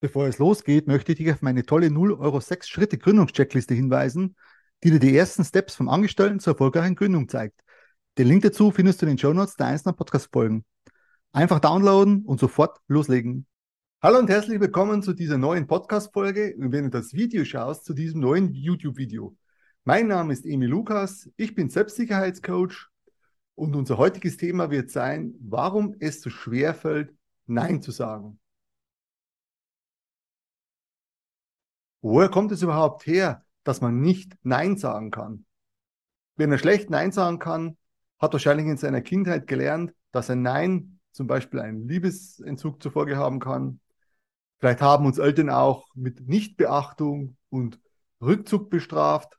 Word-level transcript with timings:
Bevor 0.00 0.28
es 0.28 0.38
losgeht, 0.38 0.86
möchte 0.86 1.10
ich 1.10 1.18
dich 1.18 1.32
auf 1.32 1.42
meine 1.42 1.64
tolle 1.64 1.90
0 1.90 2.12
Euro 2.12 2.38
6 2.38 2.68
Schritte 2.68 2.98
Gründungscheckliste 2.98 3.74
hinweisen, 3.74 4.36
die 4.84 4.92
dir 4.92 5.00
die 5.00 5.16
ersten 5.16 5.44
Steps 5.44 5.74
vom 5.74 5.88
Angestellten 5.88 6.38
zur 6.38 6.52
erfolgreichen 6.52 6.94
Gründung 6.94 7.28
zeigt. 7.28 7.60
Den 8.16 8.28
Link 8.28 8.44
dazu 8.44 8.70
findest 8.70 9.02
du 9.02 9.06
in 9.06 9.10
den 9.10 9.18
Show 9.18 9.32
Notes 9.32 9.56
der 9.56 9.66
einzelnen 9.66 9.96
Podcast-Folgen. 9.96 10.64
Einfach 11.32 11.58
downloaden 11.58 12.24
und 12.24 12.38
sofort 12.38 12.78
loslegen. 12.86 13.48
Hallo 14.00 14.20
und 14.20 14.30
herzlich 14.30 14.60
willkommen 14.60 15.02
zu 15.02 15.14
dieser 15.14 15.36
neuen 15.36 15.66
Podcast-Folge 15.66 16.54
und 16.56 16.70
wenn 16.70 16.84
du 16.84 16.90
das 16.90 17.12
Video 17.12 17.44
schaust, 17.44 17.84
zu 17.84 17.92
diesem 17.92 18.20
neuen 18.20 18.54
YouTube-Video. 18.54 19.36
Mein 19.82 20.06
Name 20.06 20.32
ist 20.32 20.46
Emil 20.46 20.68
Lukas, 20.68 21.28
ich 21.36 21.56
bin 21.56 21.70
Selbstsicherheitscoach 21.70 22.86
und 23.56 23.74
unser 23.74 23.98
heutiges 23.98 24.36
Thema 24.36 24.70
wird 24.70 24.92
sein, 24.92 25.34
warum 25.40 25.96
es 25.98 26.20
so 26.20 26.30
schwer 26.30 26.72
fällt, 26.74 27.12
Nein 27.46 27.82
zu 27.82 27.90
sagen. 27.90 28.38
Woher 32.00 32.28
kommt 32.28 32.52
es 32.52 32.62
überhaupt 32.62 33.06
her, 33.06 33.44
dass 33.64 33.80
man 33.80 34.00
nicht 34.00 34.36
Nein 34.42 34.76
sagen 34.76 35.10
kann? 35.10 35.44
Wenn 36.36 36.52
er 36.52 36.58
schlecht 36.58 36.90
Nein 36.90 37.12
sagen 37.12 37.38
kann, 37.38 37.76
hat 38.18 38.32
wahrscheinlich 38.32 38.66
in 38.66 38.76
seiner 38.76 39.00
Kindheit 39.00 39.46
gelernt, 39.46 39.92
dass 40.12 40.30
ein 40.30 40.42
Nein 40.42 41.00
zum 41.12 41.26
Beispiel 41.26 41.60
einen 41.60 41.88
Liebesentzug 41.88 42.82
zur 42.82 42.92
Folge 42.92 43.16
haben 43.16 43.40
kann. 43.40 43.80
Vielleicht 44.58 44.80
haben 44.80 45.06
uns 45.06 45.18
Eltern 45.18 45.50
auch 45.50 45.86
mit 45.94 46.28
Nichtbeachtung 46.28 47.36
und 47.48 47.80
Rückzug 48.20 48.70
bestraft. 48.70 49.38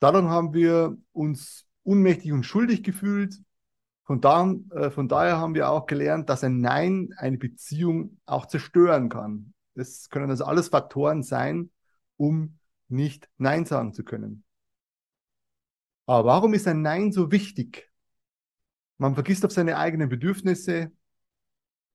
Daran 0.00 0.28
haben 0.28 0.52
wir 0.52 0.96
uns 1.12 1.66
unmächtig 1.82 2.32
und 2.32 2.44
schuldig 2.44 2.82
gefühlt. 2.82 3.40
Von, 4.04 4.20
da, 4.20 4.54
äh, 4.70 4.90
von 4.90 5.08
daher 5.08 5.38
haben 5.38 5.54
wir 5.54 5.68
auch 5.68 5.86
gelernt, 5.86 6.28
dass 6.28 6.44
ein 6.44 6.60
Nein 6.60 7.14
eine 7.16 7.38
Beziehung 7.38 8.20
auch 8.24 8.46
zerstören 8.46 9.08
kann. 9.08 9.52
Das 9.76 10.08
können 10.08 10.30
also 10.30 10.44
alles 10.44 10.68
Faktoren 10.68 11.22
sein, 11.22 11.70
um 12.16 12.58
nicht 12.88 13.28
Nein 13.36 13.66
sagen 13.66 13.92
zu 13.92 14.04
können. 14.04 14.42
Aber 16.06 16.26
warum 16.26 16.54
ist 16.54 16.66
ein 16.66 16.82
Nein 16.82 17.12
so 17.12 17.30
wichtig? 17.30 17.92
Man 18.96 19.14
vergisst 19.14 19.44
auf 19.44 19.52
seine 19.52 19.76
eigenen 19.76 20.08
Bedürfnisse. 20.08 20.90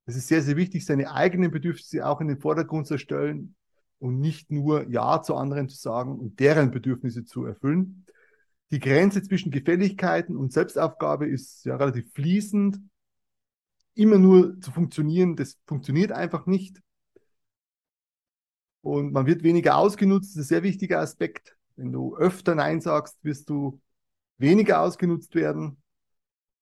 Es 0.06 0.16
ist 0.16 0.28
sehr, 0.28 0.42
sehr 0.42 0.56
wichtig, 0.56 0.86
seine 0.86 1.10
eigenen 1.12 1.50
Bedürfnisse 1.50 2.06
auch 2.06 2.20
in 2.20 2.28
den 2.28 2.40
Vordergrund 2.40 2.86
zu 2.86 2.98
stellen 2.98 3.56
und 3.98 4.20
nicht 4.20 4.50
nur 4.52 4.88
Ja 4.88 5.20
zu 5.22 5.34
anderen 5.34 5.68
zu 5.68 5.76
sagen 5.76 6.18
und 6.18 6.38
deren 6.38 6.70
Bedürfnisse 6.70 7.24
zu 7.24 7.44
erfüllen. 7.44 8.06
Die 8.70 8.78
Grenze 8.78 9.22
zwischen 9.22 9.50
Gefälligkeiten 9.50 10.36
und 10.36 10.52
Selbstaufgabe 10.52 11.26
ist 11.26 11.64
ja 11.64 11.76
relativ 11.76 12.12
fließend. 12.12 12.78
Immer 13.94 14.18
nur 14.18 14.60
zu 14.60 14.70
funktionieren, 14.70 15.36
das 15.36 15.58
funktioniert 15.66 16.12
einfach 16.12 16.46
nicht 16.46 16.80
und 18.82 19.12
man 19.12 19.26
wird 19.26 19.42
weniger 19.42 19.76
ausgenutzt. 19.76 20.30
Das 20.30 20.36
ist 20.36 20.46
ein 20.46 20.48
sehr 20.48 20.62
wichtiger 20.62 21.00
Aspekt. 21.00 21.56
Wenn 21.76 21.92
du 21.92 22.16
öfter 22.16 22.54
Nein 22.54 22.80
sagst, 22.80 23.16
wirst 23.22 23.48
du 23.48 23.80
weniger 24.38 24.82
ausgenutzt 24.82 25.34
werden. 25.34 25.82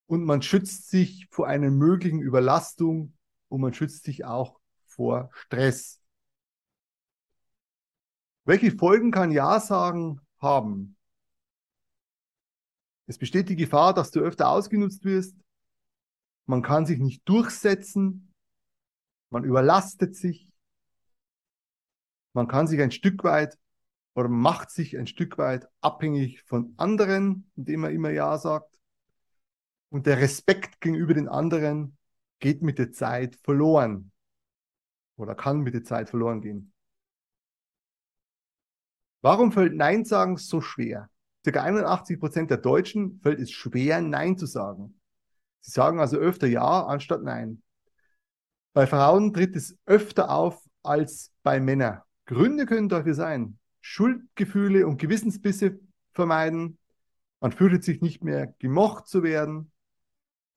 Und 0.06 0.24
man 0.24 0.42
schützt 0.42 0.90
sich 0.90 1.26
vor 1.30 1.46
einer 1.46 1.70
möglichen 1.70 2.20
Überlastung 2.20 3.14
und 3.48 3.60
man 3.60 3.74
schützt 3.74 4.04
sich 4.04 4.24
auch 4.24 4.60
vor 4.86 5.30
Stress. 5.32 6.00
Welche 8.44 8.72
Folgen 8.72 9.10
kann 9.10 9.30
Ja 9.30 9.60
sagen 9.60 10.20
haben? 10.38 10.96
Es 13.06 13.18
besteht 13.18 13.48
die 13.48 13.56
Gefahr, 13.56 13.94
dass 13.94 14.10
du 14.10 14.20
öfter 14.20 14.48
ausgenutzt 14.48 15.04
wirst. 15.04 15.36
Man 16.46 16.62
kann 16.62 16.86
sich 16.86 16.98
nicht 16.98 17.28
durchsetzen. 17.28 18.34
Man 19.30 19.44
überlastet 19.44 20.16
sich. 20.16 20.49
Man 22.32 22.48
kann 22.48 22.66
sich 22.66 22.80
ein 22.80 22.90
Stück 22.90 23.24
weit 23.24 23.58
oder 24.14 24.28
macht 24.28 24.70
sich 24.70 24.98
ein 24.98 25.06
Stück 25.06 25.38
weit 25.38 25.68
abhängig 25.80 26.42
von 26.42 26.74
anderen, 26.76 27.50
indem 27.56 27.84
er 27.84 27.90
immer 27.90 28.10
Ja 28.10 28.38
sagt. 28.38 28.78
Und 29.88 30.06
der 30.06 30.18
Respekt 30.18 30.80
gegenüber 30.80 31.14
den 31.14 31.28
anderen 31.28 31.96
geht 32.38 32.62
mit 32.62 32.78
der 32.78 32.92
Zeit 32.92 33.36
verloren 33.42 34.12
oder 35.16 35.34
kann 35.34 35.60
mit 35.60 35.74
der 35.74 35.84
Zeit 35.84 36.08
verloren 36.08 36.40
gehen. 36.40 36.72
Warum 39.22 39.52
fällt 39.52 39.74
Nein 39.74 40.04
sagen 40.04 40.36
so 40.36 40.60
schwer? 40.60 41.10
Circa 41.44 41.62
81 41.62 42.18
Prozent 42.20 42.50
der 42.50 42.58
Deutschen 42.58 43.20
fällt 43.22 43.40
es 43.40 43.50
schwer, 43.50 44.00
Nein 44.00 44.38
zu 44.38 44.46
sagen. 44.46 45.00
Sie 45.60 45.70
sagen 45.70 46.00
also 46.00 46.16
öfter 46.16 46.46
Ja 46.46 46.86
anstatt 46.86 47.22
Nein. 47.22 47.62
Bei 48.72 48.86
Frauen 48.86 49.32
tritt 49.32 49.56
es 49.56 49.76
öfter 49.84 50.30
auf 50.30 50.62
als 50.82 51.32
bei 51.42 51.60
Männern. 51.60 52.00
Gründe 52.30 52.64
können 52.64 52.88
dafür 52.88 53.14
sein, 53.14 53.58
Schuldgefühle 53.80 54.86
und 54.86 55.00
Gewissensbisse 55.00 55.80
vermeiden. 56.12 56.78
Man 57.40 57.50
fürchtet 57.50 57.82
sich 57.82 58.02
nicht 58.02 58.22
mehr 58.22 58.54
gemocht 58.60 59.08
zu 59.08 59.24
werden. 59.24 59.72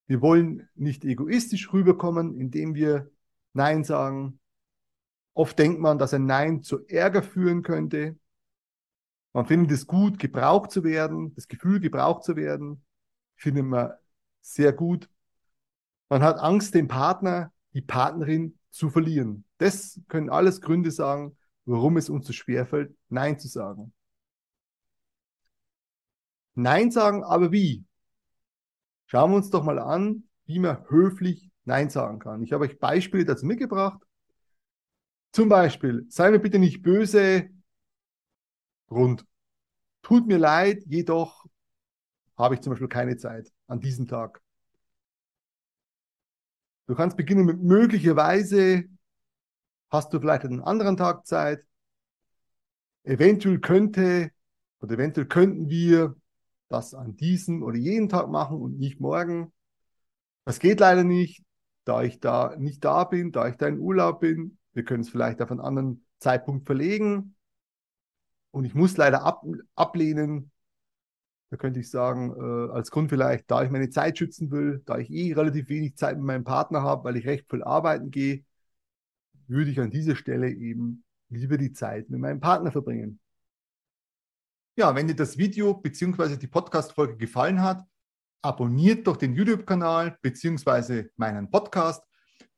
Wir 0.05 0.21
wollen 0.21 0.69
nicht 0.75 1.03
egoistisch 1.03 1.73
rüberkommen, 1.73 2.39
indem 2.39 2.75
wir 2.75 3.09
Nein 3.53 3.83
sagen. 3.83 4.39
Oft 5.33 5.57
denkt 5.57 5.79
man, 5.79 5.97
dass 5.97 6.13
ein 6.13 6.27
Nein 6.27 6.61
zu 6.61 6.85
Ärger 6.85 7.23
führen 7.23 7.63
könnte. 7.63 8.19
Man 9.31 9.47
findet 9.47 9.71
es 9.71 9.87
gut, 9.87 10.19
gebraucht 10.19 10.69
zu 10.69 10.83
werden. 10.83 11.33
Das 11.33 11.47
Gefühl, 11.47 11.79
gebraucht 11.79 12.23
zu 12.23 12.35
werden, 12.35 12.85
findet 13.35 13.65
man 13.65 13.93
sehr 14.41 14.73
gut. 14.73 15.09
Man 16.07 16.21
hat 16.21 16.37
Angst, 16.37 16.75
den 16.75 16.87
Partner, 16.87 17.51
die 17.73 17.81
Partnerin 17.81 18.59
zu 18.69 18.91
verlieren. 18.91 19.43
Das 19.57 19.99
können 20.07 20.29
alles 20.29 20.61
Gründe 20.61 20.91
sagen, 20.91 21.35
warum 21.65 21.97
es 21.97 22.09
uns 22.09 22.27
so 22.27 22.33
schwer 22.33 22.65
fällt, 22.65 22.95
Nein 23.09 23.39
zu 23.39 23.47
sagen. 23.47 23.93
Nein 26.55 26.91
sagen, 26.91 27.23
aber 27.23 27.51
wie? 27.51 27.85
Schauen 29.07 29.31
wir 29.31 29.37
uns 29.37 29.49
doch 29.49 29.63
mal 29.63 29.79
an, 29.79 30.27
wie 30.45 30.59
man 30.59 30.87
höflich 30.89 31.51
Nein 31.65 31.89
sagen 31.89 32.19
kann. 32.19 32.43
Ich 32.43 32.51
habe 32.53 32.65
euch 32.65 32.79
Beispiele 32.79 33.25
dazu 33.25 33.45
mitgebracht. 33.45 34.01
Zum 35.31 35.49
Beispiel, 35.49 36.05
sei 36.09 36.29
mir 36.31 36.39
bitte 36.39 36.59
nicht 36.59 36.83
böse, 36.83 37.49
Grund. 38.87 39.25
Tut 40.03 40.27
mir 40.27 40.37
leid, 40.37 40.83
jedoch 40.85 41.45
habe 42.37 42.55
ich 42.55 42.61
zum 42.61 42.71
Beispiel 42.71 42.87
keine 42.87 43.17
Zeit 43.17 43.51
an 43.67 43.79
diesem 43.79 44.07
Tag. 44.07 44.41
Du 46.87 46.95
kannst 46.95 47.17
beginnen 47.17 47.45
mit 47.45 47.61
möglicherweise 47.61 48.83
Hast 49.93 50.11
du 50.11 50.19
vielleicht 50.19 50.43
einen 50.43 50.59
anderen 50.59 50.97
Tag 50.97 51.27
Zeit? 51.27 51.67
Eventuell 53.03 53.59
könnte 53.59 54.31
oder 54.81 54.95
eventuell 54.95 55.27
könnten 55.27 55.69
wir 55.69 56.15
das 56.67 56.95
an 56.95 57.15
diesem 57.15 57.61
oder 57.61 57.77
jeden 57.77 58.09
Tag 58.09 58.27
machen 58.27 58.59
und 58.59 58.79
nicht 58.79 58.99
morgen. 58.99 59.53
Das 60.45 60.57
geht 60.57 60.79
leider 60.79 61.03
nicht, 61.03 61.43
da 61.85 62.01
ich 62.01 62.19
da 62.19 62.55
nicht 62.57 62.83
da 62.83 63.03
bin, 63.03 63.31
da 63.31 63.47
ich 63.47 63.57
da 63.57 63.67
in 63.67 63.77
Urlaub 63.77 64.21
bin. 64.21 64.57
Wir 64.73 64.83
können 64.83 65.01
es 65.01 65.09
vielleicht 65.09 65.43
auf 65.43 65.51
einen 65.51 65.59
anderen 65.59 66.03
Zeitpunkt 66.17 66.65
verlegen. 66.65 67.35
Und 68.49 68.65
ich 68.65 68.73
muss 68.73 68.97
leider 68.97 69.21
ab, 69.21 69.43
ablehnen. 69.75 70.49
Da 71.51 71.57
könnte 71.57 71.79
ich 71.79 71.91
sagen, 71.91 72.33
äh, 72.35 72.71
als 72.73 72.89
Grund 72.89 73.11
vielleicht, 73.11 73.51
da 73.51 73.63
ich 73.63 73.69
meine 73.69 73.91
Zeit 73.91 74.17
schützen 74.17 74.49
will, 74.49 74.81
da 74.87 74.97
ich 74.97 75.11
eh 75.11 75.33
relativ 75.33 75.69
wenig 75.69 75.97
Zeit 75.97 76.17
mit 76.17 76.25
meinem 76.25 76.43
Partner 76.43 76.81
habe, 76.81 77.03
weil 77.03 77.15
ich 77.15 77.27
recht 77.27 77.47
viel 77.47 77.63
arbeiten 77.63 78.09
gehe, 78.09 78.43
würde 79.47 79.71
ich 79.71 79.79
an 79.79 79.91
dieser 79.91 80.15
Stelle 80.15 80.49
eben 80.49 81.03
lieber 81.29 81.57
die 81.57 81.73
Zeit 81.73 82.09
mit 82.09 82.19
meinem 82.19 82.39
Partner 82.39 82.71
verbringen. 82.71 83.19
Ja, 84.75 84.95
wenn 84.95 85.07
dir 85.07 85.15
das 85.15 85.37
Video 85.37 85.73
bzw. 85.73 86.35
die 86.37 86.47
Podcast-Folge 86.47 87.17
gefallen 87.17 87.61
hat, 87.61 87.83
abonniert 88.41 89.07
doch 89.07 89.17
den 89.17 89.35
YouTube-Kanal 89.35 90.17
bzw. 90.21 91.09
meinen 91.15 91.49
Podcast, 91.49 92.03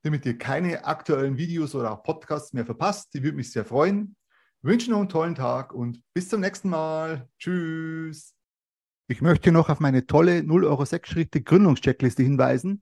damit 0.01 0.25
ihr 0.25 0.37
keine 0.37 0.85
aktuellen 0.85 1.37
Videos 1.37 1.75
oder 1.75 1.91
auch 1.91 2.03
Podcasts 2.03 2.53
mehr 2.53 2.65
verpasst. 2.65 3.13
Die 3.13 3.23
würde 3.23 3.37
mich 3.37 3.51
sehr 3.51 3.65
freuen. 3.65 4.15
Ich 4.61 4.69
wünsche 4.69 4.91
noch 4.91 4.99
einen 4.99 5.09
tollen 5.09 5.35
Tag 5.35 5.73
und 5.73 6.01
bis 6.13 6.29
zum 6.29 6.41
nächsten 6.41 6.69
Mal. 6.69 7.27
Tschüss. 7.37 8.33
Ich 9.07 9.21
möchte 9.21 9.51
noch 9.51 9.69
auf 9.69 9.79
meine 9.79 10.07
tolle 10.07 10.43
0 10.43 10.65
Euro 10.65 10.85
6 10.85 11.07
Schritte 11.07 11.41
Gründungscheckliste 11.41 12.23
hinweisen, 12.23 12.81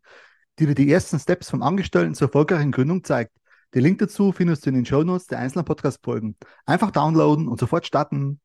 die 0.60 0.68
dir 0.68 0.76
die 0.76 0.92
ersten 0.92 1.20
Steps 1.20 1.50
vom 1.50 1.62
Angestellten 1.62 2.16
zur 2.16 2.28
erfolgreichen 2.28 2.72
Gründung 2.72 3.04
zeigt. 3.04 3.34
Den 3.74 3.82
Link 3.82 3.98
dazu 3.98 4.32
findest 4.32 4.66
du 4.66 4.70
in 4.70 4.76
den 4.76 4.86
Show 4.86 5.04
Notes 5.04 5.26
der 5.26 5.40
einzelnen 5.40 5.66
Podcast-Folgen. 5.66 6.36
Einfach 6.66 6.92
downloaden 6.92 7.48
und 7.48 7.60
sofort 7.60 7.88
starten. 7.88 8.40